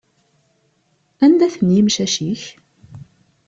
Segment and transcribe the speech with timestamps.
[1.23, 2.43] Anda-ten yimcac-ik?